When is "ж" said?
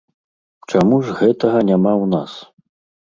1.09-1.17